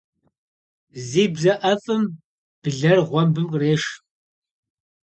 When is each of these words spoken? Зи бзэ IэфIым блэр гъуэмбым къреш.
Зи 1.07 1.23
бзэ 1.33 1.53
IэфIым 1.69 2.03
блэр 2.61 2.99
гъуэмбым 3.07 3.45
къреш. 3.51 3.83